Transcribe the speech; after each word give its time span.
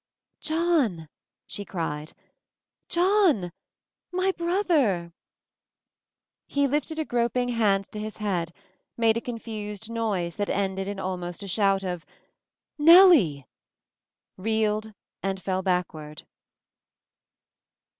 "John!" 0.39 1.09
she 1.45 1.63
cried. 1.63 2.13
"John! 2.89 3.51
My 4.11 4.31
Brother 4.31 5.13
P 6.49 6.55
He 6.55 6.65
lifted 6.67 6.97
a 6.97 7.05
groping 7.05 7.49
hand 7.49 7.85
to 7.91 7.99
his 7.99 8.17
head, 8.17 8.51
made 8.97 9.15
a 9.15 9.21
confused 9.21 9.91
noise 9.91 10.37
that 10.37 10.49
ended 10.49 10.87
in 10.87 10.99
almost 10.99 11.43
a 11.43 11.47
shout 11.47 11.83
of 11.83 12.03
"Nellie 12.79 13.45
P 13.45 13.45
reeled 14.41 14.91
and 15.21 15.39
fell 15.39 15.61
back 15.61 15.93
ward. 15.93 16.23